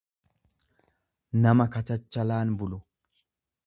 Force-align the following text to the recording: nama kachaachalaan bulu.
nama 1.45 1.69
kachaachalaan 1.77 2.59
bulu. 2.63 2.85